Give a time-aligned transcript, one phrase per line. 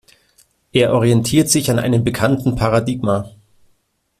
[0.73, 3.29] Er orientiert sich an einem bekannten Paradigma.